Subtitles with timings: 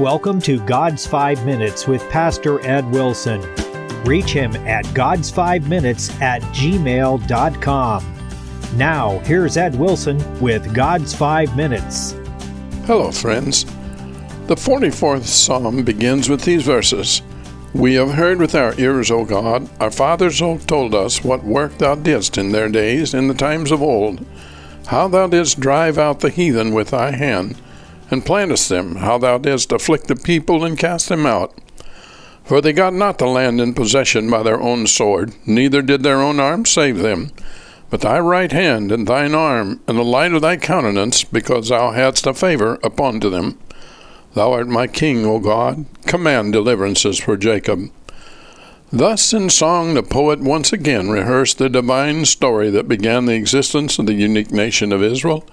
[0.00, 3.40] Welcome to God's Five Minutes with Pastor Ed Wilson.
[4.04, 8.04] Reach him at God's5Minutes at gmail.com.
[8.76, 12.12] Now, here's Ed Wilson with God's Five Minutes.
[12.84, 13.64] Hello, friends.
[14.48, 17.22] The 44th Psalm begins with these verses
[17.72, 21.78] We have heard with our ears, O God, our fathers have told us what work
[21.78, 24.26] thou didst in their days, in the times of old,
[24.88, 27.56] how thou didst drive out the heathen with thy hand,
[28.10, 31.54] and plantest them, how thou didst afflict the people and cast them out.
[32.44, 36.20] For they got not the land in possession by their own sword, neither did their
[36.20, 37.32] own arm save them
[37.90, 41.92] but thy right hand and thine arm, and the light of thy countenance, because thou
[41.92, 43.58] hadst a favor upon to them.
[44.34, 45.86] Thou art my king, O God.
[46.06, 47.90] Command deliverances for Jacob.
[48.92, 53.98] Thus, in song, the poet once again rehearsed the divine story that began the existence
[53.98, 55.44] of the unique nation of Israel,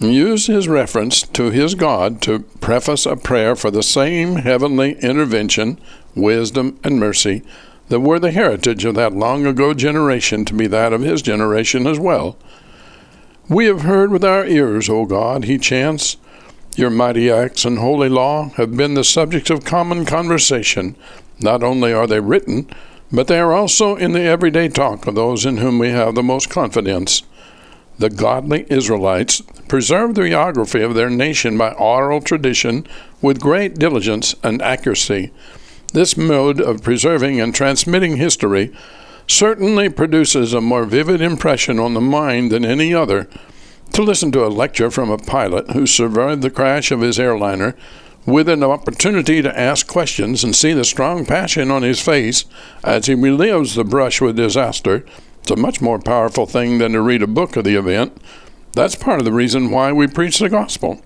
[0.00, 5.78] used his reference to his God to preface a prayer for the same heavenly intervention,
[6.14, 7.42] wisdom, and mercy
[7.88, 11.86] that were the heritage of that long ago generation to be that of his generation
[11.86, 12.36] as well.
[13.48, 16.16] We have heard with our ears, O God, he chants.
[16.76, 20.96] Your mighty acts and holy law have been the subjects of common conversation.
[21.40, 22.68] Not only are they written,
[23.12, 26.22] but they are also in the everyday talk of those in whom we have the
[26.22, 27.22] most confidence.
[27.98, 32.86] The godly Israelites preserved the geography of their nation by oral tradition
[33.22, 35.32] with great diligence and accuracy.
[35.92, 38.72] This mode of preserving and transmitting history
[39.28, 43.28] certainly produces a more vivid impression on the mind than any other.
[43.92, 47.76] To listen to a lecture from a pilot who survived the crash of his airliner
[48.26, 52.44] with an opportunity to ask questions and see the strong passion on his face
[52.82, 55.04] as he relives the brush with disaster,
[55.44, 58.16] it's a much more powerful thing than to read a book of the event.
[58.72, 61.02] That's part of the reason why we preach the gospel.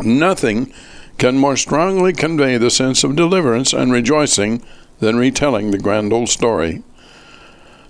[0.00, 0.72] Nothing
[1.18, 4.62] can more strongly convey the sense of deliverance and rejoicing
[5.00, 6.82] than retelling the grand old story.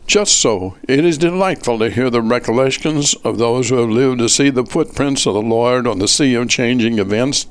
[0.09, 4.29] Just so, it is delightful to hear the recollections of those who have lived to
[4.29, 7.47] see the footprints of the Lord on the sea of changing events,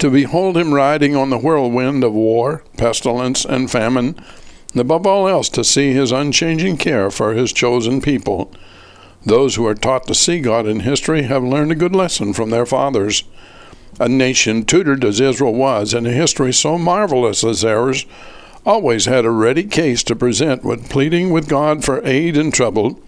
[0.00, 4.16] to behold him riding on the whirlwind of war, pestilence, and famine,
[4.72, 8.52] and above all else to see his unchanging care for his chosen people.
[9.24, 12.50] Those who are taught to see God in history have learned a good lesson from
[12.50, 13.24] their fathers.
[13.98, 18.06] A nation tutored as Israel was in a history so marvelous as theirs
[18.64, 23.00] always had a ready case to present when pleading with God for aid in trouble,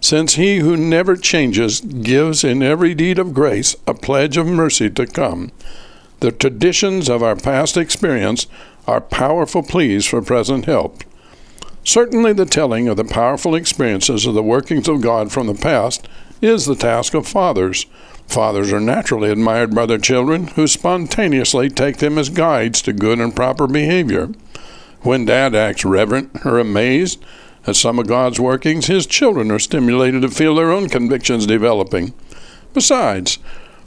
[0.00, 4.88] since he who never changes gives in every deed of grace a pledge of mercy
[4.88, 5.50] to come.
[6.20, 8.46] The traditions of our past experience
[8.86, 11.02] are powerful pleas for present help.
[11.88, 16.06] Certainly, the telling of the powerful experiences of the workings of God from the past
[16.42, 17.86] is the task of fathers
[18.26, 23.20] Fathers are naturally admired by their children, who spontaneously take them as guides to good
[23.20, 24.28] and proper behavior.
[25.00, 27.24] When dad acts reverent or amazed
[27.66, 32.12] at some of God's workings, his children are stimulated to feel their own convictions developing.
[32.74, 33.38] Besides,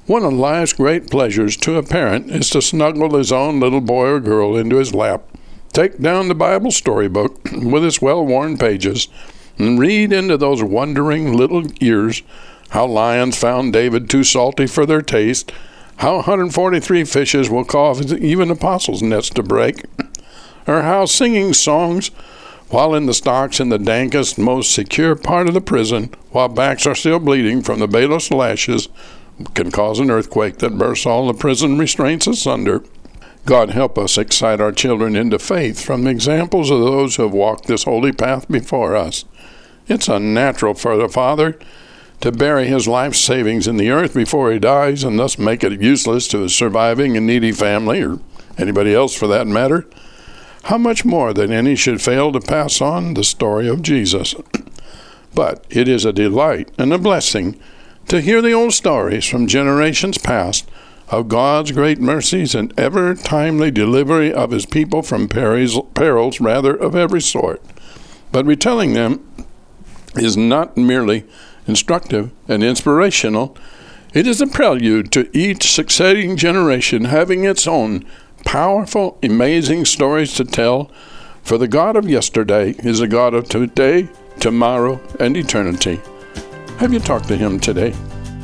[0.07, 4.07] one of life's great pleasures to a parent is to snuggle his own little boy
[4.07, 5.21] or girl into his lap,
[5.71, 9.07] take down the Bible storybook with its well worn pages,
[9.57, 12.23] and read into those wondering little ears
[12.69, 15.51] how lions found David too salty for their taste,
[15.97, 19.85] how 143 fishes will cause even apostles' nets to break,
[20.67, 22.11] or how singing songs
[22.71, 26.87] while in the stocks in the dankest, most secure part of the prison, while backs
[26.87, 28.87] are still bleeding from the baleful lashes,
[29.53, 32.81] can cause an earthquake that bursts all the prison restraints asunder.
[33.45, 37.33] God help us excite our children into faith from the examples of those who have
[37.33, 39.25] walked this holy path before us.
[39.87, 41.57] It's unnatural for the Father
[42.21, 45.81] to bury his life savings in the earth before he dies and thus make it
[45.81, 48.19] useless to his surviving and needy family, or
[48.59, 49.87] anybody else for that matter,
[50.65, 54.35] how much more than any should fail to pass on the story of Jesus?
[55.33, 57.59] but it is a delight and a blessing
[58.07, 60.69] to hear the old stories from generations past
[61.11, 66.73] of God's great mercies and ever timely delivery of his people from perils, perils rather
[66.73, 67.61] of every sort.
[68.31, 69.27] But retelling them
[70.15, 71.25] is not merely
[71.67, 73.55] instructive, and inspirational,
[74.13, 78.05] it is a prelude to each succeeding generation having its own
[78.45, 80.89] powerful, amazing stories to tell,
[81.43, 84.09] for the God of yesterday is the God of today,
[84.39, 85.99] tomorrow, and eternity.
[86.77, 87.93] Have you talked to him today?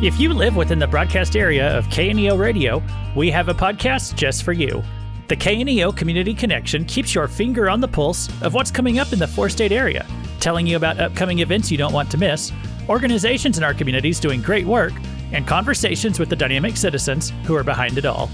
[0.00, 2.80] If you live within the broadcast area of KNEO Radio,
[3.16, 4.80] we have a podcast just for you.
[5.26, 9.18] The KNEO Community Connection keeps your finger on the pulse of what's coming up in
[9.18, 10.06] the four state area,
[10.38, 12.52] telling you about upcoming events you don't want to miss,
[12.88, 14.92] organizations in our communities doing great work,
[15.32, 18.30] and conversations with the dynamic citizens who are behind it all.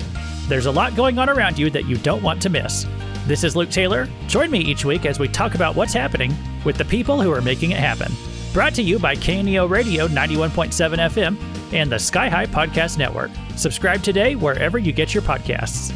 [0.48, 2.84] There's a lot going on around you that you don't want to miss.
[3.26, 4.06] This is Luke Taylor.
[4.26, 7.40] Join me each week as we talk about what's happening with the people who are
[7.40, 8.12] making it happen.
[8.52, 13.30] Brought to you by KNEO Radio 91.7 FM and the Sky High Podcast Network.
[13.56, 15.92] Subscribe today wherever you get your podcasts.